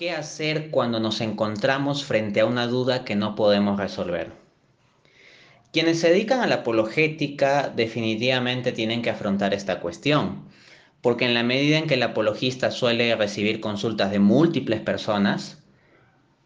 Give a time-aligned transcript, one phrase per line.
[0.00, 4.32] ¿Qué hacer cuando nos encontramos frente a una duda que no podemos resolver?
[5.74, 10.48] Quienes se dedican a la apologética definitivamente tienen que afrontar esta cuestión,
[11.02, 15.62] porque en la medida en que el apologista suele recibir consultas de múltiples personas,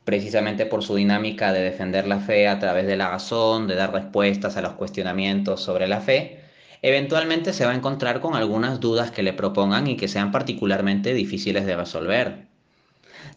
[0.04, 3.92] precisamente por su dinámica de defender la fe a través de la razón, de dar
[3.92, 6.40] respuestas a los cuestionamientos sobre la fe,
[6.82, 11.14] eventualmente se va a encontrar con algunas dudas que le propongan y que sean particularmente
[11.14, 12.53] difíciles de resolver.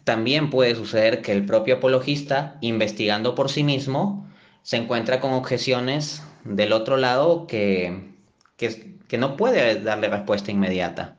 [0.04, 4.28] También puede suceder que el propio apologista, investigando por sí mismo,
[4.62, 8.12] se encuentra con objeciones del otro lado que,
[8.56, 11.16] que, no puede darle respuesta inmediata.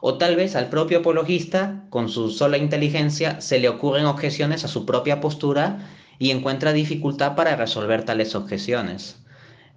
[0.00, 4.68] O tal vez al propio apologista, con su sola inteligencia, se le ocurren objeciones a
[4.68, 9.22] su propia postura y encuentra dificultad para resolver tales objeciones.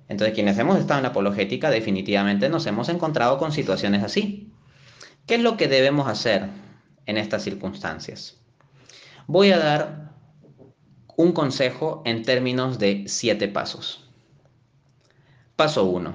[0.08, 4.52] Entonces, quienes hemos estado en la apologética, definitivamente nos hemos encontrado con situaciones así.
[5.26, 6.50] ¿Qué es lo que debemos hacer?
[7.06, 8.38] En estas circunstancias.
[9.28, 10.14] Voy a dar
[11.18, 14.10] un consejo en términos de siete pasos.
[15.56, 16.14] Paso 1.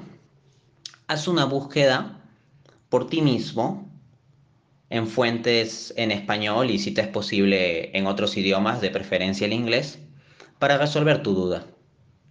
[1.06, 2.20] Haz una búsqueda
[2.88, 3.90] por ti mismo
[4.90, 9.52] en fuentes en español y si te es posible en otros idiomas, de preferencia el
[9.52, 10.00] inglés,
[10.58, 11.64] para resolver tu duda.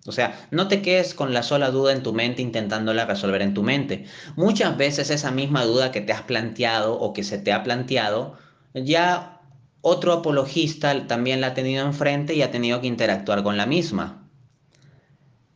[0.05, 3.53] O sea, no te quedes con la sola duda en tu mente intentándola resolver en
[3.53, 4.05] tu mente.
[4.35, 8.38] Muchas veces esa misma duda que te has planteado o que se te ha planteado
[8.73, 9.42] ya
[9.81, 14.28] otro apologista también la ha tenido enfrente y ha tenido que interactuar con la misma.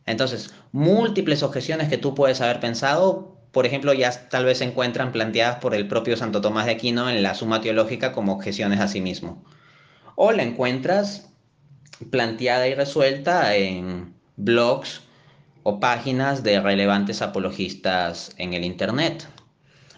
[0.06, 5.12] Entonces, múltiples objeciones que tú puedes haber pensado, por ejemplo, ya tal vez se encuentran
[5.12, 8.88] planteadas por el propio Santo Tomás de Aquino en la Suma Teológica como objeciones a
[8.88, 9.44] sí mismo.
[10.16, 11.30] O la encuentras
[12.10, 15.02] planteada y resuelta en blogs
[15.62, 19.26] o páginas de relevantes apologistas en el Internet.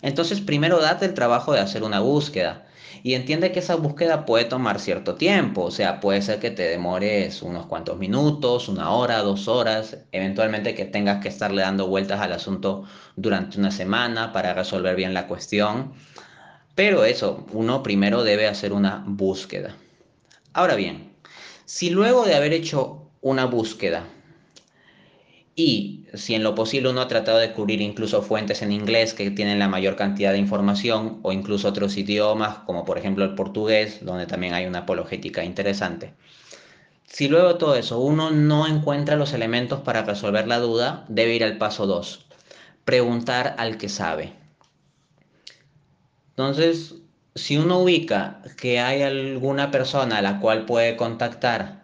[0.03, 2.66] Entonces, primero date el trabajo de hacer una búsqueda
[3.03, 6.63] y entiende que esa búsqueda puede tomar cierto tiempo, o sea, puede ser que te
[6.65, 12.21] demores unos cuantos minutos, una hora, dos horas, eventualmente que tengas que estarle dando vueltas
[12.21, 12.85] al asunto
[13.17, 15.93] durante una semana para resolver bien la cuestión.
[16.75, 19.77] Pero eso, uno primero debe hacer una búsqueda.
[20.53, 21.13] Ahora bien,
[21.65, 24.05] si luego de haber hecho una búsqueda
[25.55, 29.31] y si en lo posible uno ha tratado de cubrir incluso fuentes en inglés que
[29.31, 34.05] tienen la mayor cantidad de información o incluso otros idiomas como por ejemplo el portugués,
[34.05, 36.15] donde también hay una apologética interesante.
[37.07, 41.45] Si luego todo eso uno no encuentra los elementos para resolver la duda, debe ir
[41.45, 42.27] al paso 2,
[42.85, 44.33] preguntar al que sabe.
[46.31, 46.97] Entonces,
[47.35, 51.76] si uno ubica que hay alguna persona a la cual puede contactar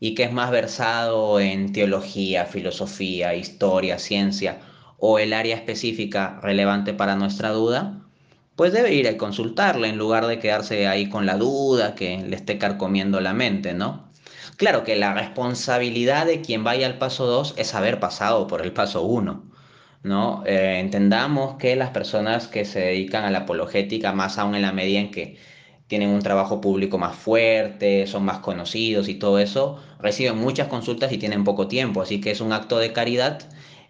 [0.00, 4.60] y que es más versado en teología, filosofía, historia, ciencia
[4.98, 8.00] o el área específica relevante para nuestra duda,
[8.56, 12.36] pues debe ir a consultarle en lugar de quedarse ahí con la duda que le
[12.36, 14.10] esté carcomiendo la mente, ¿no?
[14.56, 18.72] Claro que la responsabilidad de quien vaya al paso 2 es haber pasado por el
[18.72, 19.50] paso 1.
[20.02, 20.42] ¿no?
[20.46, 24.72] Eh, entendamos que las personas que se dedican a la apologética, más aún en la
[24.72, 25.38] medida en que
[25.90, 31.10] tienen un trabajo público más fuerte, son más conocidos y todo eso, reciben muchas consultas
[31.12, 33.40] y tienen poco tiempo, así que es un acto de caridad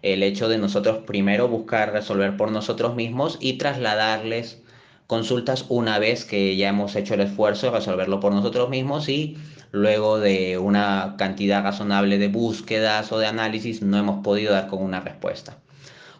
[0.01, 4.63] el hecho de nosotros primero buscar resolver por nosotros mismos y trasladarles
[5.05, 9.37] consultas una vez que ya hemos hecho el esfuerzo de resolverlo por nosotros mismos y
[9.71, 14.81] luego de una cantidad razonable de búsquedas o de análisis no hemos podido dar con
[14.81, 15.59] una respuesta.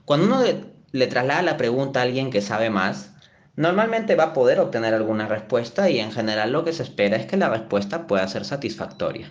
[0.05, 0.43] Cuando uno
[0.91, 3.10] le, traslada la pregunta a alguien que sabe más,
[3.55, 7.25] Normalmente va a poder obtener alguna respuesta y en general lo que se espera es
[7.25, 9.29] que la respuesta pueda ser satisfactoria.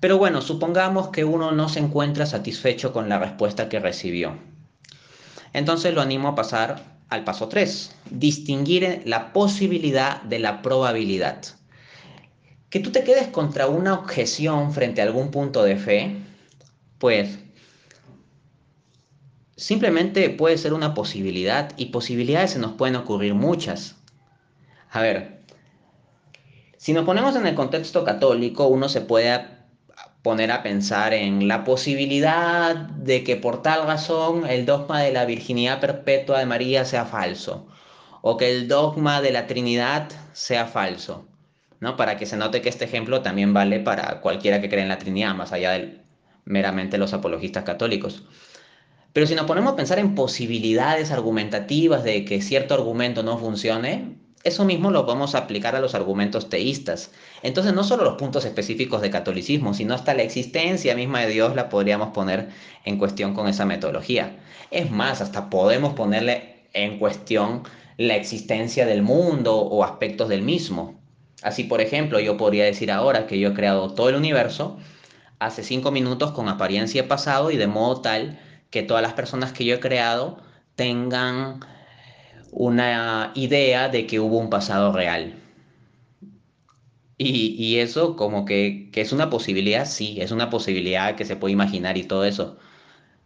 [0.00, 4.36] Pero bueno, supongamos que uno no se encuentra satisfecho con la respuesta que recibió.
[5.54, 11.42] Entonces lo animo a pasar al paso 3, distinguir la posibilidad de la probabilidad.
[12.68, 16.16] Que tú te quedes contra una objeción frente a algún punto de fe,
[16.98, 17.38] pues
[19.56, 23.96] simplemente puede ser una posibilidad y posibilidades se nos pueden ocurrir muchas.
[24.90, 25.40] A ver,
[26.76, 29.54] si nos ponemos en el contexto católico, uno se puede
[30.22, 35.26] poner a pensar en la posibilidad de que por tal razón el dogma de la
[35.26, 37.66] virginidad perpetua de María sea falso
[38.22, 41.26] o que el dogma de la Trinidad sea falso,
[41.78, 41.98] ¿no?
[41.98, 44.98] Para que se note que este ejemplo también vale para cualquiera que cree en la
[44.98, 46.00] Trinidad, más allá de
[46.46, 48.22] meramente los apologistas católicos.
[49.14, 54.16] Pero si nos ponemos a pensar en posibilidades argumentativas de que cierto argumento no funcione,
[54.42, 57.12] eso mismo lo a aplicar a los argumentos teístas.
[57.44, 61.54] Entonces no solo los puntos específicos de catolicismo, sino hasta la existencia misma de Dios
[61.54, 62.48] la podríamos poner
[62.84, 64.36] en cuestión con esa metodología.
[64.72, 67.62] Es más, hasta podemos ponerle en cuestión
[67.96, 71.00] la existencia del mundo o aspectos del mismo.
[71.42, 74.76] Así, por ejemplo, yo podría decir ahora que yo he creado todo el universo
[75.38, 78.40] hace cinco minutos con apariencia pasado y de modo tal
[78.70, 80.38] que todas las personas que yo he creado
[80.76, 81.60] tengan
[82.52, 85.34] una idea de que hubo un pasado real.
[87.16, 91.36] Y, y eso como que, que, es una posibilidad, sí, es una posibilidad que se
[91.36, 92.58] puede imaginar y todo eso.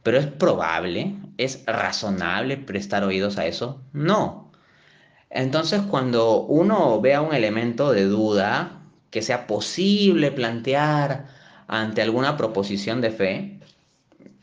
[0.03, 3.83] Pero es probable, es razonable prestar oídos a eso.
[3.93, 4.53] No.
[5.31, 11.27] Entonces cuando uno vea un elemento de duda que sea posible plantear
[11.67, 13.61] ante alguna proposición de fe,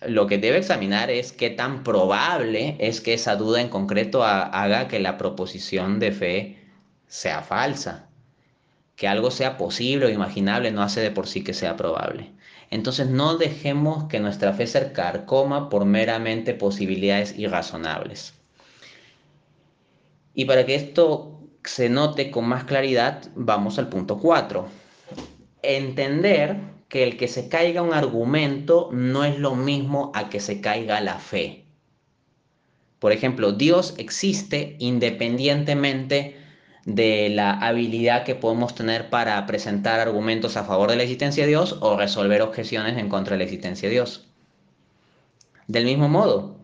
[0.02, 4.88] lo que debe examinar es qué tan probable es que esa duda en concreto haga
[4.88, 6.58] que la proposición de fe
[7.08, 8.10] sea falsa.
[8.96, 12.32] Que algo sea posible o imaginable no hace de por sí que sea probable.
[12.70, 18.34] Entonces no dejemos que nuestra fe se carcoma por meramente posibilidades irrazonables.
[20.34, 24.68] Y para que esto se note con más claridad, vamos al punto 4.
[25.62, 30.62] Entender que el que se caiga un argumento no es lo mismo a que se
[30.62, 31.66] caiga la fe.
[33.00, 36.38] Por ejemplo, Dios existe independientemente
[36.86, 41.50] de la habilidad que podemos tener para presentar argumentos a favor de la existencia de
[41.50, 44.30] Dios o resolver objeciones en contra de la existencia de Dios.
[45.68, 46.56] Del mismo modo,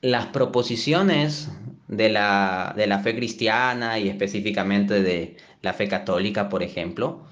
[0.00, 1.50] las proposiciones
[1.86, 7.26] de la, de la fe cristiana y específicamente de la fe católica, por ejemplo,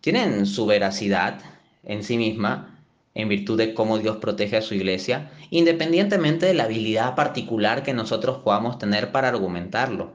[0.00, 1.51] tienen su veracidad
[1.84, 2.72] en sí misma
[3.14, 7.92] en virtud de cómo Dios protege a su iglesia, independientemente de la habilidad particular que
[7.92, 10.12] nosotros podamos tener para argumentarlo.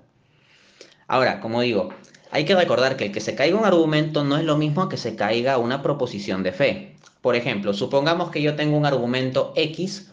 [1.07, 1.89] Ahora, como digo,
[2.31, 4.97] hay que recordar que el que se caiga un argumento no es lo mismo que
[4.97, 6.95] se caiga una proposición de fe.
[7.21, 10.11] Por ejemplo, supongamos que yo tengo un argumento X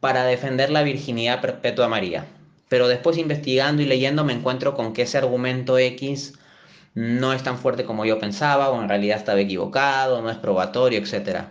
[0.00, 2.26] para defender la virginidad perpetua de María,
[2.68, 6.34] pero después investigando y leyendo me encuentro con que ese argumento X
[6.94, 10.98] no es tan fuerte como yo pensaba o en realidad estaba equivocado, no es probatorio,
[10.98, 11.46] etc.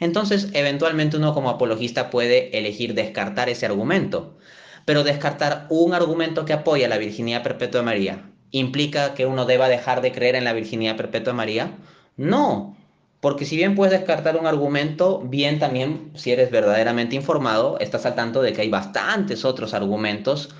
[0.00, 4.36] Entonces, eventualmente uno como apologista puede elegir descartar ese argumento.
[4.84, 9.68] Pero descartar un argumento que apoya la virginidad perpetua de María, ¿implica que uno deba
[9.68, 11.72] dejar de creer en la virginidad perpetua de María?
[12.16, 12.76] No,
[13.20, 18.14] porque si bien puedes descartar un argumento, bien también, si eres verdaderamente informado, estás al
[18.14, 20.54] tanto de que hay bastantes otros argumentos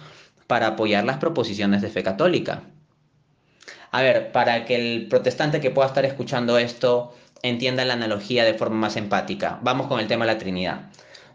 [0.47, 2.65] para apoyar las proposiciones de fe católica.
[3.91, 8.55] A ver, para que el protestante que pueda estar escuchando esto entienda la analogía de
[8.55, 10.91] forma más empática, vamos con el tema de la Trinidad.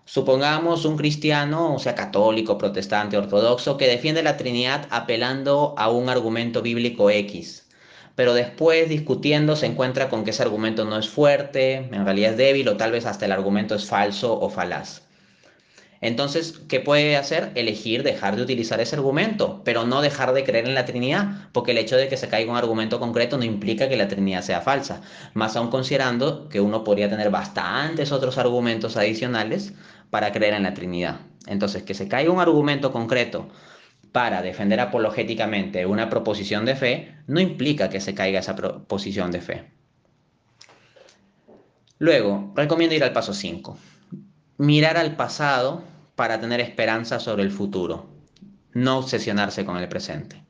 [0.06, 6.10] Supongamos un cristiano, o sea, católico, protestante, ortodoxo, que defiende la Trinidad apelando a un
[6.10, 7.70] argumento bíblico X,
[8.16, 12.38] pero después discutiendo se encuentra con que ese argumento no es fuerte, en realidad es
[12.38, 15.04] débil o tal vez hasta el argumento es falso o falaz.
[16.02, 17.52] Entonces, ¿qué puede hacer?
[17.54, 21.72] Elegir dejar de utilizar ese argumento, pero no dejar de creer en la Trinidad, porque
[21.72, 24.62] el hecho de que se caiga un argumento concreto no implica que la Trinidad sea
[24.62, 25.02] falsa,
[25.36, 29.74] más aún considerando que uno podría tener bastantes otros argumentos adicionales
[30.10, 31.20] para creer en la Trinidad.
[31.46, 33.48] Entonces, que se caiga un argumento concreto
[34.12, 39.42] para defender apologéticamente una proposición de fe, no implica que se caiga esa proposición de
[39.42, 39.72] fe.
[42.00, 43.78] Luego, recomiendo ir al paso 5.
[44.58, 48.10] Mirar al pasado para tener esperanza sobre el futuro,
[48.74, 50.44] no obsesionarse con el presente.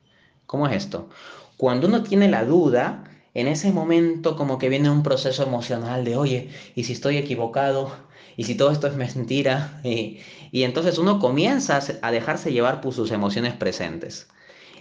[0.46, 1.08] ¿Cómo es esto?
[1.56, 3.04] Cuando uno tiene la duda,
[3.34, 7.90] en ese momento como que viene un proceso emocional de, oye, ¿y si estoy equivocado?
[8.36, 9.80] ¿Y si todo esto es mentira?
[9.84, 14.28] Y, y entonces uno comienza a dejarse llevar por sus emociones presentes.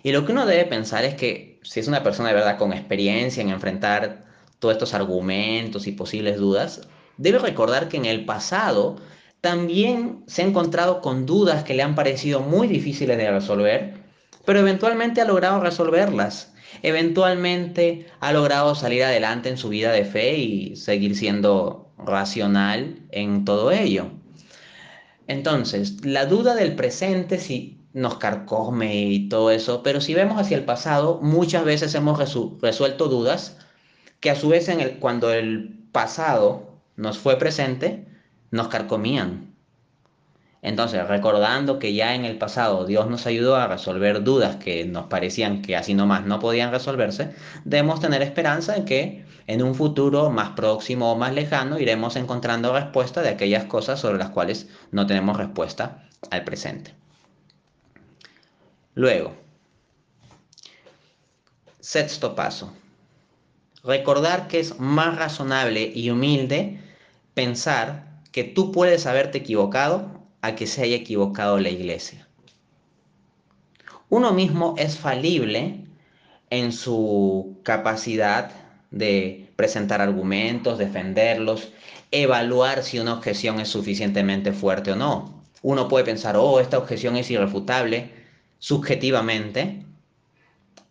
[0.03, 2.73] Y lo que uno debe pensar es que si es una persona de verdad con
[2.73, 4.25] experiencia en enfrentar
[4.59, 8.97] todos estos argumentos y posibles dudas, debe recordar que en el pasado
[9.41, 13.95] también se ha encontrado con dudas que le han parecido muy difíciles de resolver,
[14.45, 16.53] pero eventualmente ha logrado resolverlas.
[16.83, 23.43] Eventualmente ha logrado salir adelante en su vida de fe y seguir siendo racional en
[23.43, 24.11] todo ello.
[25.27, 30.57] Entonces, la duda del presente si nos carcome y todo eso, pero si vemos hacia
[30.57, 33.57] el pasado, muchas veces hemos resuelto dudas
[34.19, 34.69] que a su vez
[34.99, 38.10] cuando el pasado nos fue presente,
[38.51, 39.55] nos carcomían.
[40.61, 45.07] Entonces, recordando que ya en el pasado Dios nos ayudó a resolver dudas que nos
[45.07, 47.33] parecían que así nomás no podían resolverse,
[47.65, 52.73] debemos tener esperanza en que en un futuro más próximo o más lejano iremos encontrando
[52.73, 56.93] respuesta de aquellas cosas sobre las cuales no tenemos respuesta al presente.
[58.93, 59.33] Luego,
[61.79, 62.71] sexto paso,
[63.83, 66.79] recordar que es más razonable y humilde
[67.33, 72.27] pensar que tú puedes haberte equivocado a que se haya equivocado la iglesia.
[74.09, 75.85] Uno mismo es falible
[76.49, 78.51] en su capacidad
[78.91, 81.71] de presentar argumentos, defenderlos,
[82.11, 85.41] evaluar si una objeción es suficientemente fuerte o no.
[85.61, 88.11] Uno puede pensar, oh, esta objeción es irrefutable
[88.59, 89.85] subjetivamente,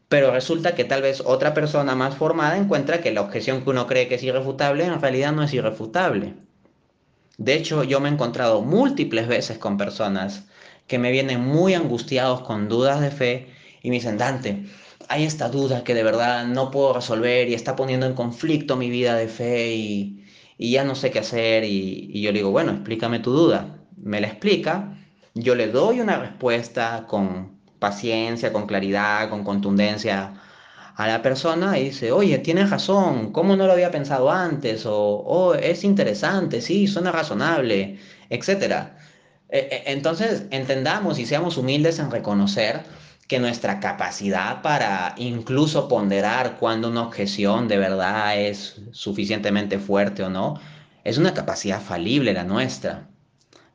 [0.09, 3.87] pero resulta que tal vez otra persona más formada encuentra que la objeción que uno
[3.87, 6.35] cree que es irrefutable en realidad no es irrefutable.
[7.41, 10.45] De hecho, yo me he encontrado múltiples veces con personas
[10.87, 13.47] que me vienen muy angustiados con dudas de fe
[13.83, 14.67] y me dicen, Dante,
[15.09, 18.91] hay esta duda que de verdad no puedo resolver y está poniendo en conflicto mi
[18.91, 20.27] vida de fe y,
[20.59, 21.65] ya no sé qué hacer.
[21.65, 23.79] Y, y yo le digo, bueno, explícame tu duda.
[23.97, 24.99] Me la explica,
[25.35, 30.35] yo le doy una respuesta con paciencia, con claridad, con contundencia
[31.01, 34.85] a la persona y dice, oye, tienes razón, ¿cómo no lo había pensado antes?
[34.85, 38.51] O, oh, es interesante, sí, suena razonable, etc.
[39.49, 42.83] E, e, entonces, entendamos y seamos humildes en reconocer
[43.29, 50.29] que nuestra capacidad para incluso ponderar cuando una objeción de verdad es suficientemente fuerte o
[50.29, 50.61] no,
[51.05, 53.10] es una capacidad falible la nuestra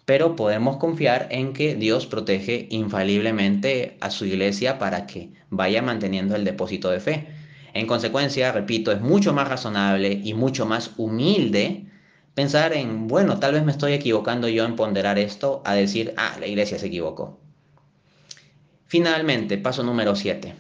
[0.05, 6.35] pero podemos confiar en que Dios protege infaliblemente a su iglesia para que vaya manteniendo
[6.35, 7.27] el depósito de fe.
[7.73, 11.87] En consecuencia, repito, es mucho más razonable y mucho más humilde
[12.35, 16.37] pensar en, bueno, tal vez me estoy equivocando yo en ponderar esto, a decir, ah,
[16.39, 17.39] la iglesia se equivocó.
[18.85, 20.53] Finalmente, paso número 7,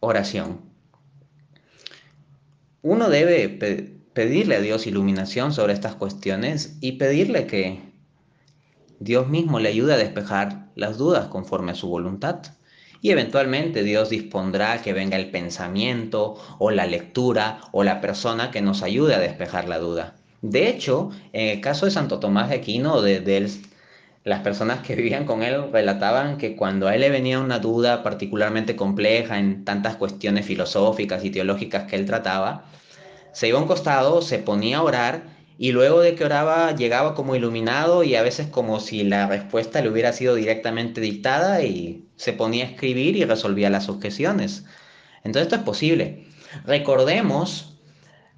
[0.00, 0.60] oración.
[2.80, 3.48] Uno debe
[4.12, 7.93] pedirle a Dios iluminación sobre estas cuestiones y pedirle que
[9.00, 12.40] Dios mismo le ayuda a despejar las dudas conforme a su voluntad.
[13.00, 18.62] Y eventualmente Dios dispondrá que venga el pensamiento o la lectura o la persona que
[18.62, 20.14] nos ayude a despejar la duda.
[20.40, 23.50] De hecho, en el caso de Santo Tomás de Aquino, de,
[24.24, 28.02] las personas que vivían con él relataban que cuando a él le venía una duda
[28.02, 32.64] particularmente compleja en tantas cuestiones filosóficas y teológicas que él trataba,
[33.32, 35.24] se iba a un costado, se ponía a orar
[35.56, 39.80] y luego de que oraba llegaba como iluminado y a veces como si la respuesta
[39.80, 44.64] le hubiera sido directamente dictada y se ponía a escribir y resolvía las objeciones.
[45.22, 46.26] Entonces esto es posible.
[46.64, 47.78] Recordemos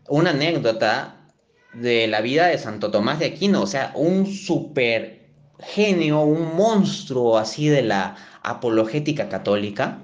[0.08, 1.32] una anécdota
[1.72, 5.26] de la vida de Santo Tomás de Aquino, o sea, un super
[5.58, 10.02] genio, un monstruo así de la apologética católica,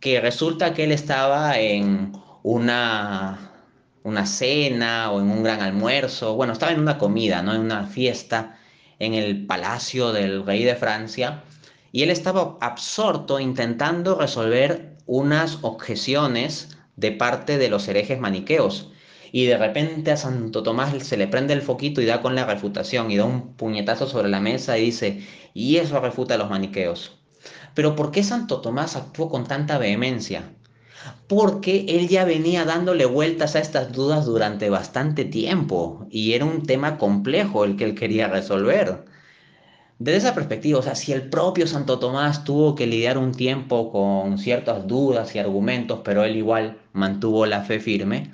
[0.00, 3.49] que resulta que él estaba en una
[4.02, 7.54] una cena o en un gran almuerzo, bueno, estaba en una comida, ¿no?
[7.54, 8.58] En una fiesta
[8.98, 11.42] en el palacio del rey de Francia
[11.92, 18.92] y él estaba absorto intentando resolver unas objeciones de parte de los herejes maniqueos.
[19.32, 22.46] Y de repente a Santo Tomás se le prende el foquito y da con la
[22.46, 26.50] refutación y da un puñetazo sobre la mesa y dice, y eso refuta a los
[26.50, 27.18] maniqueos.
[27.74, 30.52] Pero ¿por qué Santo Tomás actuó con tanta vehemencia?
[31.28, 36.64] Porque él ya venía dándole vueltas a estas dudas durante bastante tiempo y era un
[36.64, 39.04] tema complejo el que él quería resolver.
[39.98, 43.92] Desde esa perspectiva, o sea, si el propio Santo Tomás tuvo que lidiar un tiempo
[43.92, 48.30] con ciertas dudas y argumentos, pero él igual mantuvo la fe firme,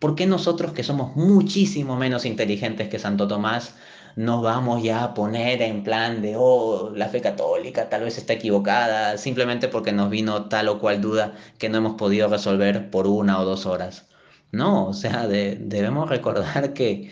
[0.00, 3.74] ¿por qué nosotros que somos muchísimo menos inteligentes que Santo Tomás
[4.16, 8.32] nos vamos ya a poner en plan de, oh, la fe católica tal vez está
[8.34, 13.06] equivocada, simplemente porque nos vino tal o cual duda que no hemos podido resolver por
[13.06, 14.06] una o dos horas.
[14.52, 17.10] No, o sea, debemos recordar que,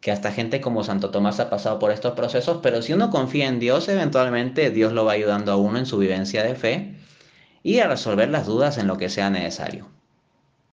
[0.00, 3.48] que hasta gente como Santo Tomás ha pasado por estos procesos, pero si uno confía
[3.48, 6.96] en Dios, eventualmente Dios lo va ayudando a uno en su vivencia de fe
[7.62, 9.95] y a resolver las dudas en lo que sea necesario.